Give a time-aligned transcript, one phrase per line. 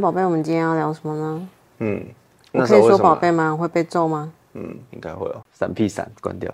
[0.00, 1.48] 宝贝，我们今天要聊什么呢？
[1.78, 2.06] 嗯，
[2.52, 3.56] 我可以说宝贝吗？
[3.56, 4.32] 会被揍吗？
[4.52, 5.44] 嗯，应该会哦。
[5.52, 6.50] 闪屁闪，关掉。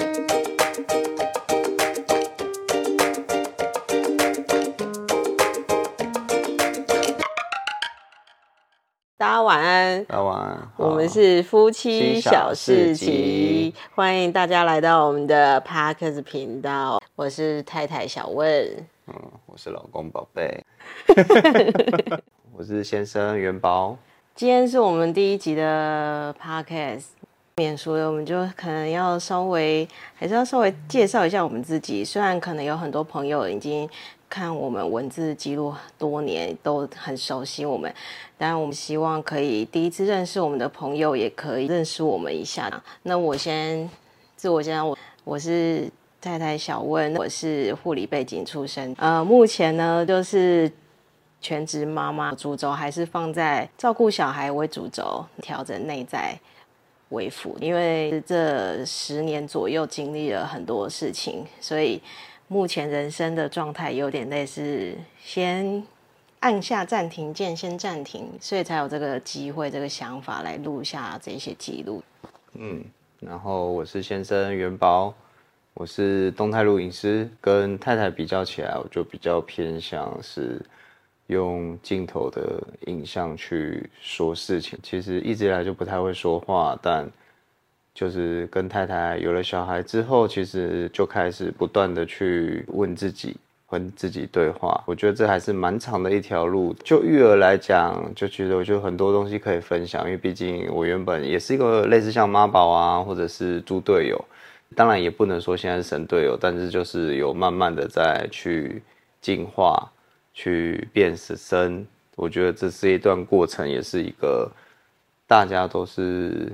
[9.17, 10.04] 大家晚安。
[10.06, 10.69] 大家晚安。
[10.76, 17.01] 我们是夫妻小事集，欢迎大家来到我们的 Podcast 频道。
[17.15, 18.48] 我是太太小问。
[19.06, 19.15] 嗯，
[19.47, 20.65] 我是老公宝贝。
[22.56, 23.96] 我是先生元宝。
[24.36, 27.06] 今天是我们第一集的 podcast，
[27.56, 32.04] 免俗的，我们就可能要稍微，还是要稍微介绍一下我们自己。
[32.04, 33.88] 虽然可能有很多朋友已经
[34.30, 37.92] 看我们文字记录多年，都很熟悉我们，
[38.38, 42.70] 但我们希望可以第一次认识我们的朋友，也可以认识我们一下。
[43.02, 43.90] 那我先
[44.36, 45.90] 自我介绍，我我是
[46.20, 50.70] 太太小温，我是护理背景出身，呃，目前呢就是。
[51.44, 56.34] 全职妈妈主轴还是放在照顾小孩为主轴，调整内在
[57.10, 57.54] 为辅。
[57.60, 62.01] 因为这十年左右经历了很多事情，所以
[62.48, 65.86] 目前人生的状态有点类似先
[66.41, 72.03] 按下暂停键，先暂停，所以才有这个机会、这个想法来录下这些记录。
[72.55, 72.83] 嗯，
[73.20, 75.12] 然后我是先生元宝，
[75.75, 80.58] 我是动态录影师，跟太太比较起来，我就比较偏向是。
[81.28, 87.11] 用镜头的影像去说事情，其实一直以来就不太会说话，但
[87.94, 93.36] 就是跟太太有了小孩之后，其实就开始不断的去问自己，
[93.70, 94.83] 跟自己对话。
[94.84, 96.75] 我觉得这还是蛮长的一条路。
[96.84, 104.22] 就育儿来讲，就觉得我就很多东西可以分享，因为毕竟我原本也是一个类似像妈宝啊，或者是猪队友，
[104.77, 108.83] 当然也不能说现在是神队友，但是就是有慢慢的在去
[109.22, 109.91] 进化。
[110.35, 114.51] 去变身，我觉得这是一段过程，也是一个
[115.27, 116.53] 大家都是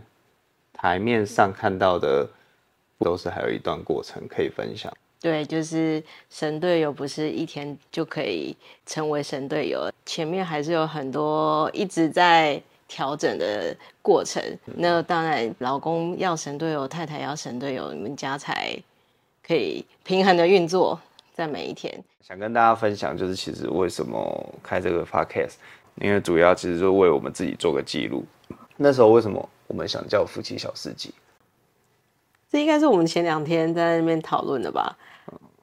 [0.72, 2.28] 台面上看到的，
[2.98, 4.92] 都是还有一段过程可以分享。
[5.20, 8.56] 对，就是神队友不是一天就可以
[8.86, 14.42] 成为神队友，前面还是有很多一直在调整的过程。
[14.76, 18.74] 那当然，老公要神队友，太太要神队友，你们家才
[19.46, 20.98] 可以平衡的运作。
[21.40, 25.54] 在每一天，想跟大家分享，就是其实为什么开这个 podcast，
[25.94, 28.22] 因为主要其实就为我们自己做个记录。
[28.76, 31.14] 那时候为什么我们想叫夫妻小市集？
[32.50, 34.98] 这应该是我们前两天在那边讨论的吧？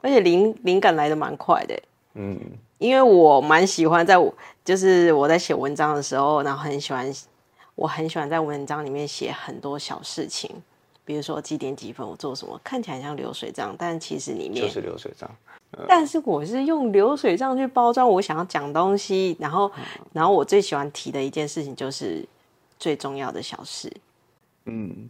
[0.02, 1.80] 而且灵灵感来的蛮快的。
[2.16, 2.40] 嗯，
[2.80, 4.34] 因为我蛮喜欢在我
[4.66, 7.14] 就是我在写文章的时候，然后很喜欢，
[7.76, 10.50] 我很喜欢在文章里面写很多小事情，
[11.08, 15.32] 比如说几点几分我做什么，看起来像流水账，但其实里面就是流水账。
[15.88, 19.72] 但是我是用流水账去包装我想要讲东西，然后，
[20.12, 22.28] 然后我最喜欢提的一件事情就是
[22.78, 23.90] 最重要的小事。
[24.66, 25.10] 嗯，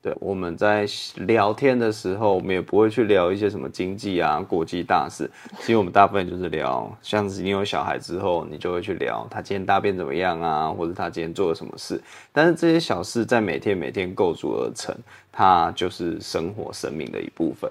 [0.00, 0.86] 对，我们在
[1.16, 5.28] 聊天的时候，我们也不会去聊一些什么经济啊、国际大事。
[5.58, 12.00] 其实我们大部分就是聊，像是你有小孩之后，你就会去聊他今天大便怎么样啊，或者他今天做了什么事。
[12.32, 14.94] 但是这些小事在每天每天构筑而成，
[15.32, 17.68] 它就是生活生命的一部分。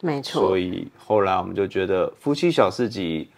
[0.00, 3.28] 没错，所以后来我们就觉得夫妻小事集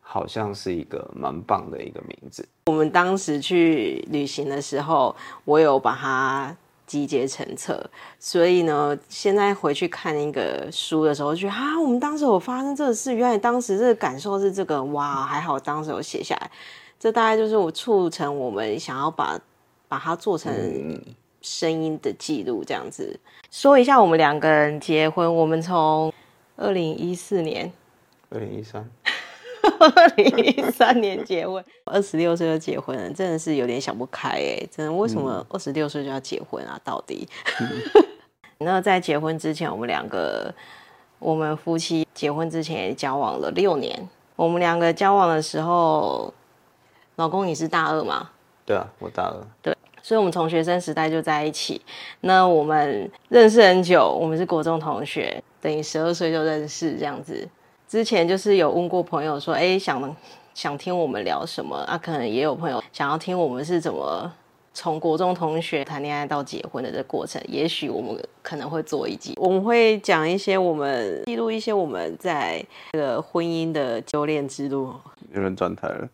[0.00, 2.48] 好像是一个蛮棒的一个名字。
[2.66, 6.56] 我们当时去旅行的时候，我有把它
[6.90, 7.80] 集结成册，
[8.18, 16.50] 所以呢，现在回去看那个书的时候，就觉得啊，我们当时有发生这个事，原来当时这个感受是这个，哇，还好当时有写下来。
[16.98, 19.38] 这大概就是我促成我们想要把
[19.86, 20.52] 把它做成。
[20.52, 21.00] 嗯
[21.42, 23.18] 声音的记录这样子，
[23.50, 26.12] 说一下我们两个人结婚，我们从
[26.54, 27.72] 二零一四年，
[28.28, 28.86] 二零一三，
[29.78, 36.80] 二零一三年结婚，二十六岁就结婚了，真的是有点想不开哎，真的为什么二十六岁就要结婚啊？
[36.84, 37.28] 到底？
[38.58, 40.54] 那在结婚之前，我们两个，
[41.18, 46.32] 我们夫妻结婚之前也交往了六年，我们两个交往的时候，
[47.16, 48.30] 老公你是大二吗？
[48.66, 49.76] 对啊，我大二，对。
[50.02, 51.78] 所以，我们从学生时代就在一起。
[52.22, 57.46] 那我们认识很久，我们是国中同学，等于十二岁就认识这样子。
[57.90, 60.16] 之前就是有问过朋友说，哎，想
[60.54, 61.98] 想听我们聊什么啊？
[61.98, 64.32] 可能也有朋友想要听我们是怎么
[64.72, 67.42] 从国中同学谈恋爱到结婚的这个过程。
[67.48, 74.94] 也许我们可能会做一集，我们会讲一些我们记录一些我们在这个婚姻的修炼之路。
[75.32, 76.08] 有人转台了。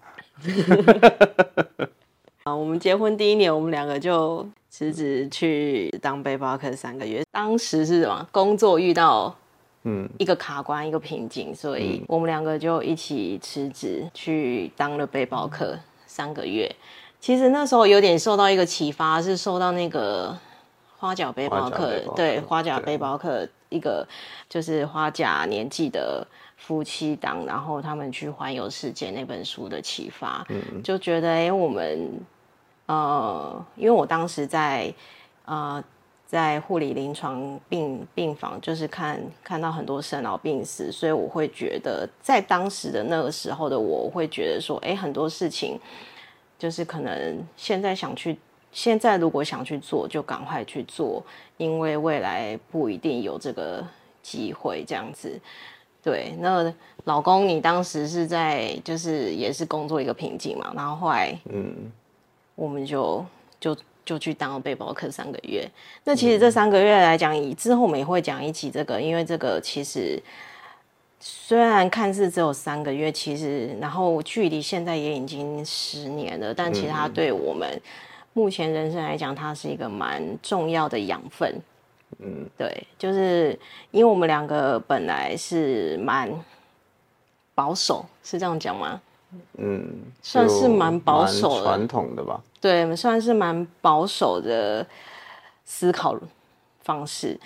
[2.45, 7.23] 啊，我们结婚第一年，我们两个就辞职去当背包客三个月。
[7.31, 8.27] 当时是什么？
[8.33, 9.37] 工作遇到
[9.87, 10.07] 嗯。
[10.19, 16.71] 一个卡关，一个瓶颈，所以我们两个就一起辞职去当了背包客三个月。
[17.19, 20.37] 其实那时候有点受到一个启发，是受到那个
[20.99, 22.15] 花甲背包客，包客。
[22.15, 24.07] 对花甲背包客一个
[24.49, 26.25] 就是花甲年纪的
[26.57, 32.21] 夫妻档，然后他们去环游世界那本书的启发，嗯、就觉得哎，我们
[32.87, 34.93] 呃，因为我当时在
[35.47, 35.83] 呃
[36.27, 45.79] 在护理临床病病房，就是看看到很多生老病死，所以我会觉得在当时的那个时候的我，我会觉得说，哎，很多事情。
[46.59, 48.35] 就是可能现在想去，
[48.73, 51.23] 现在如果想去做，就赶快去做，
[51.59, 53.87] 因为未来不一定有这个
[54.23, 55.39] 机会这样子。
[56.03, 56.73] 对，那
[57.05, 61.93] 老公，你当时是在就是也是工作一个瓶颈嘛，然后后来嗯，
[62.55, 63.23] 我们就
[63.61, 63.77] 就
[64.07, 65.69] 就去当了背包客三个月。
[66.05, 70.19] 那其实这三个月来讲，以之后我们也会讲一起这个，因为这个其实。
[71.19, 77.81] 虽然看似只有三个月，其实然后距离现在也已经十年了，但其实它对我们
[78.35, 81.53] 目前人生来讲，它是一个蛮重要的养分。
[82.19, 83.59] 嗯，对，就是
[83.91, 86.31] 因为我们两个本来是蛮
[87.55, 89.01] 保守，是这样讲吗？
[89.59, 92.41] 嗯，算是蛮保守的，传统的吧？
[92.61, 94.87] 对，算是蛮保守的
[95.65, 96.17] 思考
[96.83, 97.39] 方式。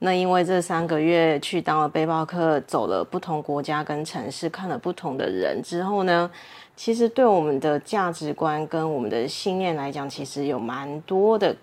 [0.00, 6.30] 那因为这三个月去当了背包客，走了不同国家跟城市，看了不同的人之后呢，
[6.76, 11.56] 其实对我们的价值观跟我们的信念来讲，其实有蛮多的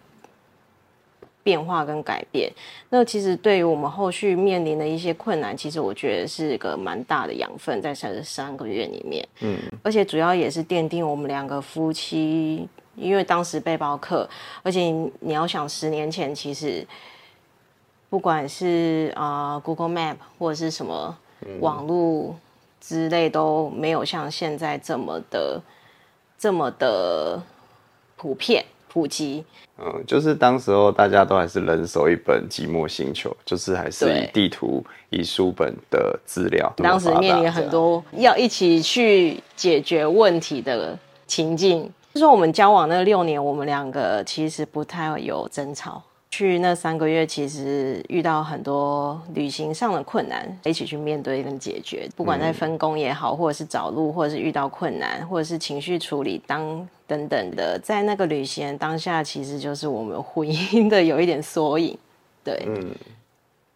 [1.45, 2.51] 变化跟改变。
[2.89, 9.25] 那其实对于我们后续面临的一些困难，其实我觉得是一个蛮大的养分，在这三个月里面。
[9.41, 14.27] 嗯，而且主要也是奠定我们两个夫妻，因为当时背包客，
[14.63, 14.81] 而且
[15.19, 16.83] 你要想十年前，其实。
[18.07, 21.17] 不管是啊、呃、Google Map 或者是什么
[21.59, 22.33] 网络
[22.79, 25.61] 之类，都没有像现在这么的
[26.37, 27.41] 这么的
[28.15, 28.63] 普遍
[28.95, 29.43] 普及。
[29.77, 36.71] 嗯，就是当时候大家都还是人手一本《寂寞星球》，就是还是以地图、以书本的资料。
[36.77, 40.97] 当时面临很多要一起去解决问题的
[41.27, 41.91] 情境。
[42.13, 46.01] 就说我们交往那六年，我们两个其实不太有争吵。
[46.35, 52.09] 去那三个月，其实遇到很多旅行上的困难，一起去面对跟解决。
[52.13, 61.97] 不管在分工也好，或者是找路，或者是遇到困难，或者是情绪处理当等等的，在那个旅行当下，其实就是我们婚姻的有一点缩影。
[62.43, 62.93] 对，嗯，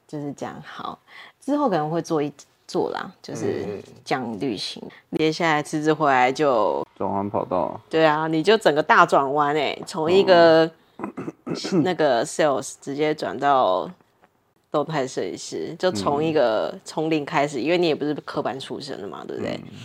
[0.06, 0.62] 就是这样。
[0.66, 1.00] 好，
[1.40, 2.30] 之后可能会做一
[2.68, 4.84] 做啦，就是讲旅行。
[5.18, 7.80] 接下来辞职回来就转弯跑道。
[7.90, 10.66] 对啊，你就整个大转弯哎，从一个。
[10.66, 10.72] 嗯
[11.84, 13.90] 那个 sales 直接转到
[14.72, 19.60] 动态设计师，就从一个从零开始，因为你也不是科班出身的嘛，对不对？
[19.64, 19.78] 嗯、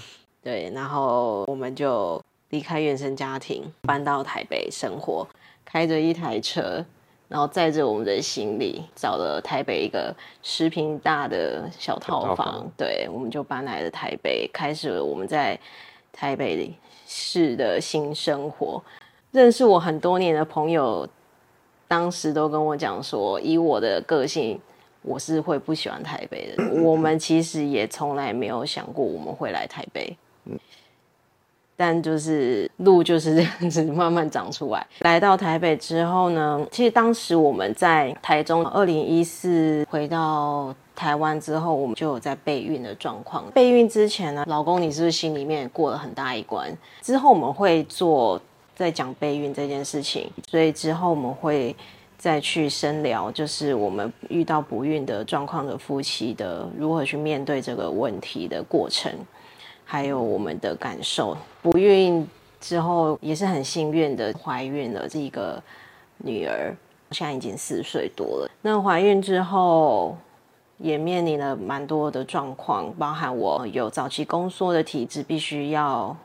[0.43, 5.27] 对，然后我们就离开原生家庭，搬到台北生活，
[5.65, 6.85] 开着一台车，
[7.29, 15.59] 然后载着我们的行李，找了台北一个十平大的小套房，套房对，我们就搬来了台北，开始了我们在
[16.13, 16.73] 台北
[17.07, 18.83] 市的新生活。
[19.33, 21.09] 认识我很多年的朋友，
[21.87, 24.59] 当时都跟我讲说，以我的个性，
[25.03, 26.65] 我是会不喜欢台北的。
[26.83, 30.17] 我们其实也从来没有想过我们会来台北，
[31.77, 34.87] 但就是路就是这样子慢慢长出来。
[35.01, 43.45] 来到台北之后呢，其实当时我们在台中，二零一四回到台湾之后，我们就有在备孕的状况。
[43.53, 46.75] 备孕之前呢，老公，你是不是心里面过了很大一关？
[47.03, 48.41] 之后我们会做。
[48.75, 51.75] 在讲备孕这件事情，所以之后我们会
[52.19, 59.13] 再去深聊，就是我们遇到不孕的状况的夫妻的如何去面对这个问题的过程，
[59.85, 61.37] 还有我们的感受。
[61.63, 62.27] 不孕
[62.61, 65.63] 之后也是很幸运的怀孕了这个
[66.19, 66.75] 女儿，
[67.11, 68.51] 现在已经四岁多了。
[68.63, 70.17] 那怀孕之后
[70.79, 76.17] 也面临了蛮多的状况，包含我有早期宫缩的体质，必须要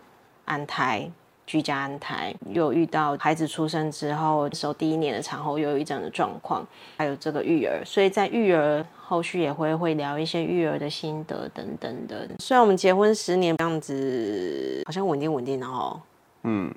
[0.46, 1.12] 安胎。
[1.50, 6.64] 居家安胎，又遇到孩子出生之后，时候第一年的产后忧郁症的状况，
[6.96, 12.30] 还有这个育儿，所以在育儿后续也会会聊一些育儿的心得等等的。
[12.38, 16.00] 虽然我们结婚十年这样子，好像稳定稳定的哦，
[16.44, 16.72] 嗯，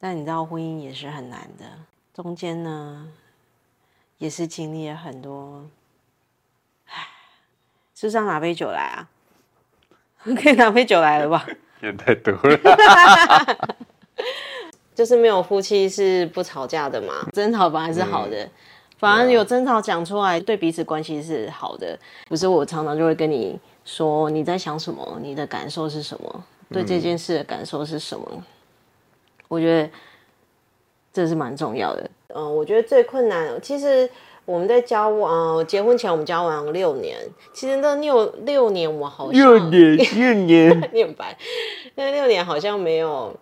[0.00, 1.66] 但你知道婚姻也是很难的，
[2.14, 3.06] 中间呢
[4.16, 5.66] 也是经历了很多，
[6.86, 7.06] 唉，
[7.94, 9.08] 是不是要拿杯酒来啊？
[10.24, 11.46] 可以拿杯酒来了吧？
[11.80, 12.58] 也太多了，
[14.94, 18.50] 就是没有夫妻是不吵架的嘛，争吵本来是好的，嗯、
[18.98, 21.98] 反而有争吵讲出来，对彼此关系是好的。
[22.28, 28.42] 不是我常常就会跟你说，你在想什么，你的感受是什么，对这件事的感受是什么，
[29.48, 29.90] 我觉得
[31.12, 32.10] 这是蛮重要的。
[32.28, 34.08] 嗯，我觉得最困难，其实
[34.46, 37.18] 我们在交往，结婚前我们交往六年，
[37.52, 40.90] 其实那六六年我好像六年 六年。
[40.92, 41.36] 念白，
[41.96, 43.34] 那六年好像没有，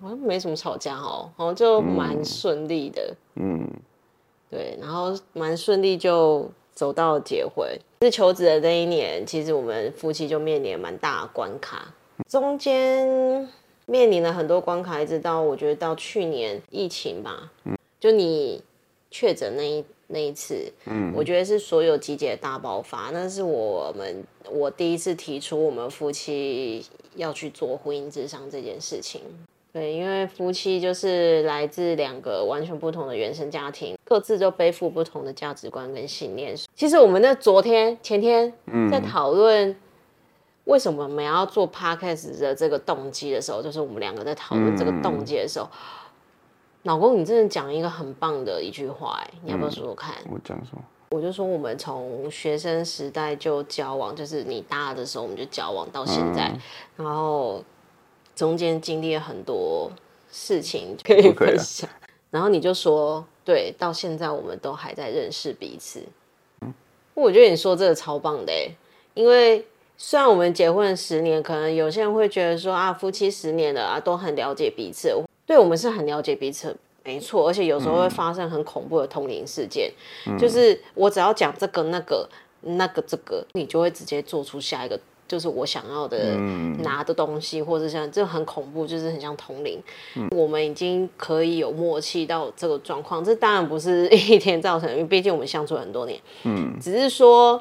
[0.00, 3.14] 好像没什么吵架哦，好像就蛮顺利的。
[3.36, 3.66] 嗯，
[4.50, 7.68] 对，然后蛮顺利就走到结婚。
[8.02, 11.94] 是求职的那一年，其实我们夫妻就面临蛮大的关卡，
[12.28, 13.48] 中间
[13.86, 18.62] 面临了很多关卡，一直到我觉得到去年疫情吧，嗯，就你
[19.10, 26.84] 确诊那一那一次，嗯，我觉得是所有集结的大爆发，那是我们我第一次提出我们夫妻
[27.14, 29.20] 要去做婚姻智商这件事情。
[29.70, 36.56] 对，因为夫妻就是来自两个完全不同的原生家庭，各自都背负不同的价值观跟信念。
[36.74, 38.50] 其实我们在昨天、前天
[38.90, 39.76] 在讨论
[40.64, 45.70] 为什么我们要做 podcast 的这个动机的时候，就是我们两个在讨论这个动机的时候，嗯、
[46.88, 50.14] 老公，你真的讲一个很棒的一句话，哎，你要不要说说看？
[50.30, 50.82] 我讲什么？
[51.10, 56.48] 我就说我们从学生时代就交往，就是你大的时候我们就交往到现在，
[56.96, 57.62] 嗯、然后。
[58.34, 59.90] 中间经历了很多
[60.30, 61.90] 事情可以分享，
[62.30, 66.04] 然后你就说，对，到现在我们都还在认识彼此。
[66.60, 66.72] 嗯，
[67.14, 68.52] 我觉得你说这个超棒的，
[69.14, 69.66] 因为
[69.96, 75.12] 虽然我们结婚十年，可能有些人会觉得说啊，夫妻十年了啊，都很了解彼此。
[75.48, 79.90] 对，我们是很了解彼此，没错，而且有时候会发生很恐怖的通灵事件，
[80.26, 82.28] 嗯，就是我只要讲这个那个
[82.60, 85.00] 那个这个，你就会直接做出下一个。
[85.26, 86.34] 就是我想要的
[86.82, 89.78] 拿的东西，嗯、或者像这很恐怖，就是很像通灵。
[90.16, 96.18] 嗯、我们已经可以有默契到这个状况，这当然不是 一天造成的，因为毕竟我们相处很多年。
[96.44, 97.60] 嗯，只是说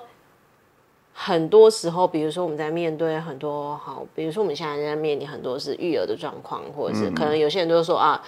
[1.20, 8.24] 很多时候，比如说我们在面对很多好，比如说我们现在在面临很多是育儿的状况，或者是可能有些人都说啊，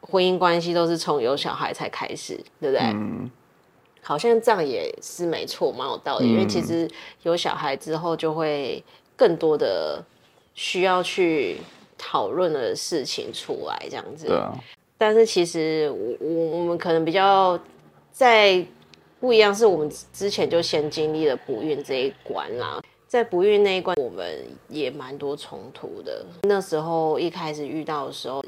[0.00, 2.80] 婚姻关系都是从有小孩才开始，对不对？
[2.92, 3.30] 嗯
[4.02, 6.26] 好像这样也是没错，蛮有道理。
[6.26, 6.90] 嗯、因为其实
[7.22, 8.82] 有小孩之后，就会
[9.14, 10.02] 更多的
[10.54, 11.58] 需要去
[11.96, 14.26] 讨论的事情出来，这样子。
[14.26, 14.52] 对啊。
[14.98, 17.56] 但是其实我我我们可能比较
[18.10, 18.64] 在
[19.20, 22.82] 不一样，是我们之前就先经历了不孕这一关啦。
[23.06, 26.24] 在不孕那一关，我们也蛮多冲突的。
[26.42, 28.42] 那时候一开始遇到的时候，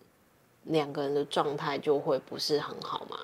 [0.64, 3.18] 两个人的状态就会不是很好嘛。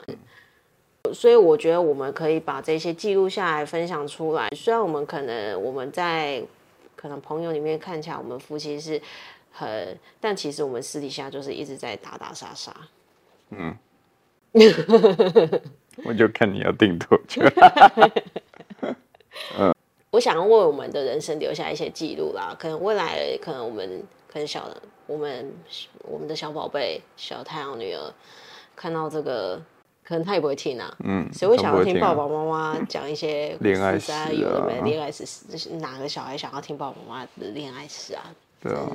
[1.14, 4.50] 所以我觉得我们可以把这些记录下来分享出来。
[4.54, 6.42] 虽然我们可能我们在
[6.94, 9.00] 可能朋友里面看起来我们夫妻是
[9.52, 12.76] 很，但其实我们私底下就是一直在打打杀杀。
[13.50, 13.74] 嗯，
[16.04, 17.42] 我就看你要定多久。
[19.58, 19.74] 嗯，
[20.10, 22.54] 我想要为我们的人生留下一些记录啦。
[22.58, 25.52] 可能未来，可能我们可能小的，我们
[26.02, 28.12] 我们的小宝贝小太阳女儿
[28.74, 29.60] 看到这个。
[30.04, 34.26] 可能他也不会听啊，嗯，谁会想要听爸爸妈妈讲一些恋爱史啊？
[34.32, 38.24] 有的没恋爱史，哪个小孩想要听爸爸妈妈的恋爱史啊？
[38.58, 38.88] 对啊，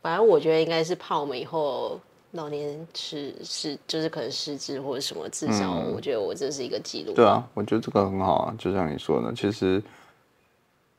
[0.00, 1.98] 反正我觉得应该是怕我们以后
[2.32, 7.12] 老年痴是就是可能失智或者什么，至少我觉得我这是一个记录。
[7.12, 9.82] 对啊，我觉得这个很好啊，就像你说的，其实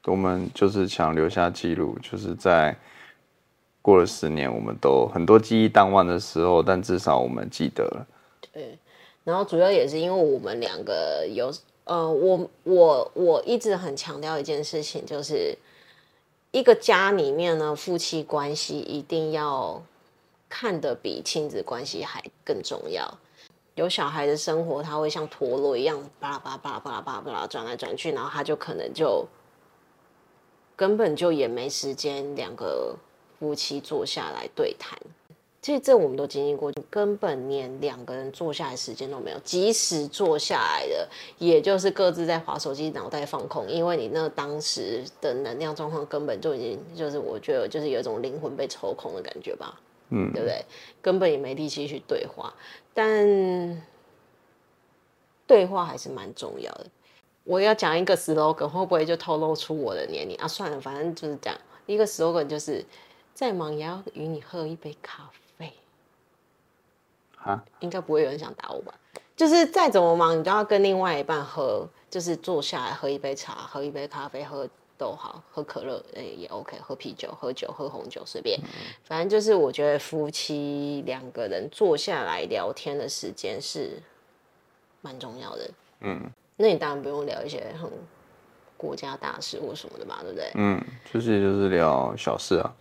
[0.06, 2.76] 我们就是想留下记录，就是在
[3.82, 8.08] 过了十年，我们都很多记忆淡忘的时候，但至少我们记得了。
[8.52, 8.78] 对。
[9.24, 11.50] 然后主要也是因为我们两个有，
[11.86, 15.58] 呃，我我我一直很强调一件事情，就是
[16.52, 19.82] 一个家里面呢，夫妻关系一定要
[20.54, 23.12] 看得比亲子关系还更重要。
[23.74, 29.26] 有小孩的生活，他会像陀螺一样，巴拉巴拉巴拉巴拉巴拉巴拉转来转去，然后他就可能就
[30.76, 32.96] 根本就也没时间两个
[33.40, 34.96] 夫妻坐下来对谈。
[35.60, 39.40] 其实这我们都经历过，根本连两个人坐下来时间都没有。
[39.40, 49.80] 即使坐下来的，也就是各自在划手机、脑袋放空，因为你那当时的能量状况根本就已经就是，我觉得就是有一种灵魂被抽空的感觉吧，
[50.14, 50.64] 嗯，对不对？
[51.02, 52.54] 根本也没力气去对话，
[52.94, 53.84] 但
[55.48, 56.86] 对话还是蛮重要的。
[57.44, 60.48] 我要讲一个 slogan，会不会就透露出我的年龄啊？
[60.48, 61.54] 算了，反正就是讲
[61.88, 62.86] 一个 slogan，就是
[63.34, 65.74] 再忙也要与你喝一杯咖啡。
[67.38, 68.94] 啊，应该不会有人想打我吧？
[69.36, 74.70] 就是再怎么忙，你都要跟另外一半喝，就是坐下来喝一杯茶，喝一杯咖啡，喝
[75.04, 78.70] 都好，喝可乐也 OK，喝啤酒、喝酒、喝红酒随便，嗯、
[79.04, 84.02] 反正就是我觉得夫妻两个人坐下来聊天的时间是
[85.02, 85.70] 蛮重要的。
[86.00, 86.22] 嗯，
[86.56, 87.92] 那你当然不用聊一些很
[88.78, 90.52] 国家大事或什么的嘛，对不对？
[90.56, 90.82] 嗯，
[91.14, 92.74] 就是就是聊小事啊。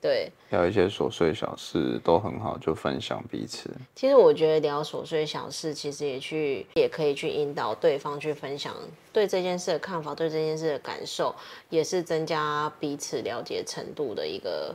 [0.00, 3.68] 对，聊一些琐碎小事都很好，就分享彼此。
[3.94, 8.74] 其实我觉得聊琐碎小事，其实也去也可以去引导对方去分享
[9.12, 11.34] 对这件事的看法，对这件事的感受，
[11.70, 14.74] 也是增加彼此了解程度的一个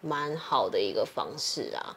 [0.00, 1.96] 蛮好的一个方式啊。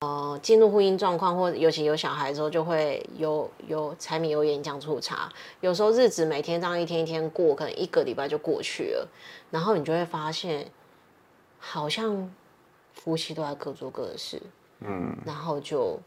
[0.00, 5.28] 呃，进入婚姻状况，或者尤其有小孩之后，就会有有柴米油盐酱醋茶。
[5.60, 9.08] 有时候日子每天这样一天一天过，可能一个礼拜就过去了，
[9.50, 10.70] 然后你就会发现，
[11.58, 12.30] 好像
[12.92, 14.40] 夫妻都在各做各的事，
[14.80, 15.98] 嗯，然后就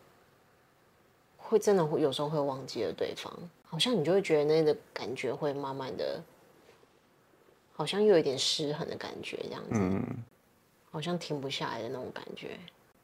[1.38, 3.31] 会真的会有时候会忘记了对方，
[3.65, 6.22] 好像你就会觉得那个感觉会慢慢的，
[7.74, 10.03] 好像又有一点失衡的感觉，这样子，嗯，
[10.91, 12.58] 好像停不下来的那种感觉。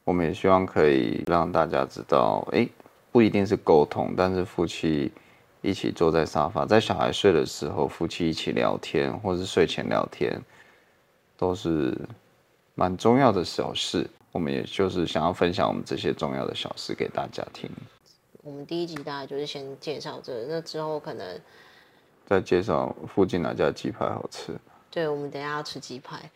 [0.04, 2.68] 我们也希望可以让大家知道，哎，
[3.12, 5.12] 不一定是沟通，但是夫妻
[5.62, 10.42] 一起坐在沙发，在小孩睡的时候，夫妻一起聊天，或是睡前聊天，
[11.36, 11.98] 都是
[12.78, 14.08] 蛮重要的小事。
[14.32, 17.68] 我们也就是想要分享我们这些重要的小事给大家听。
[18.44, 21.42] 我们第一集大概就是先介绍这个，那之后可能
[22.28, 24.54] 再介绍附近哪家鸡排好吃。
[24.92, 26.30] 对，我们等一下要吃鸡排。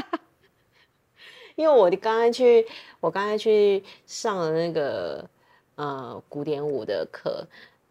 [1.56, 2.66] 因为我刚才去，
[2.98, 5.28] 我刚才去上了那个
[5.74, 7.46] 呃古典舞的课，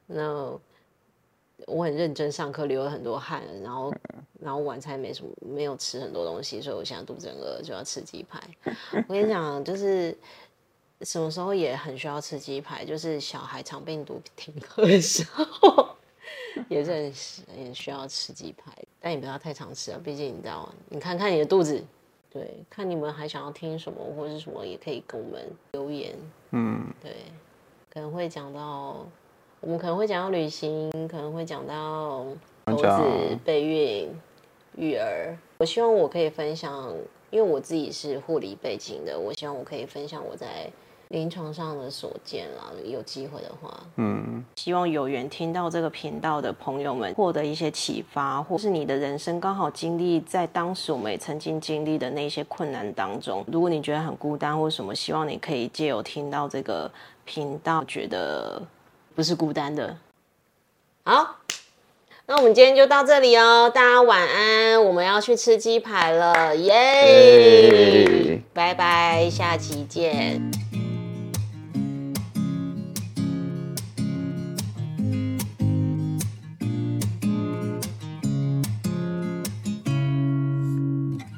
[0.07, 0.59] 那
[1.65, 3.93] 我很认真上课，流了很多汗，然后
[4.39, 8.41] 然后晚餐没什么，没有吃很多东西，所以我现在肚子很饿，就要吃鸡排。
[9.07, 10.15] 我跟你讲，就是
[11.01, 15.89] 什么时候也很需要吃鸡排，就是小孩肠病毒停课的时候，
[16.69, 21.83] 也是很也需要吃鸡排，但也不要太常吃啊，毕竟你知道，你看看你的肚子。
[22.29, 26.13] 对，看你们还想要听什么或者是什么，也可以跟我们留言。
[26.51, 27.15] 嗯，对，
[27.89, 29.07] 可能会讲到，
[29.59, 32.25] 我们可能会讲到旅行，可能会讲到
[32.65, 34.09] 猴子备孕、
[34.75, 35.37] 育儿。
[35.57, 36.93] 我希望我可以分享，
[37.31, 40.69] 因为我自己是护理背景的，我希望我可以分享我在。
[41.11, 56.91] 临床上的所见啦，有机会的话，嗯，希望有缘听到这个频道的朋友们获得一些启发，或是你的人生刚好经历在当时我们也曾经经历的那些困难当中，如果你觉得很孤单或什么，希望你可以借由听到这个
[57.23, 58.61] 频道，觉得
[59.17, 59.97] 不是孤单的。
[61.03, 61.37] 好，
[62.27, 70.66] 那我们今天就到这里哦，大家晚安，我们要去吃鸡排了，耶，拜拜，下期见。